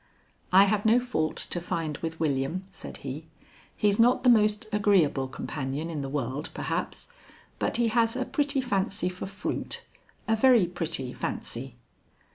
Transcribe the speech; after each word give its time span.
"I 0.51 0.63
have 0.63 0.83
no 0.83 0.99
fault 0.99 1.35
to 1.51 1.61
find 1.61 1.99
with 1.99 2.19
William," 2.19 2.65
said 2.71 2.97
he. 3.05 3.27
"He's 3.77 3.99
not 3.99 4.23
the 4.23 4.29
most 4.31 4.65
agreeable 4.71 5.27
companion 5.27 5.91
in 5.91 6.01
the 6.01 6.09
world 6.09 6.49
perhaps, 6.55 7.07
but 7.59 7.77
he 7.77 7.89
has 7.89 8.15
a 8.15 8.25
pretty 8.25 8.61
fancy 8.61 9.09
for 9.09 9.27
fruit 9.27 9.83
a 10.27 10.35
very 10.35 10.65
pretty 10.65 11.13
fancy." 11.13 11.75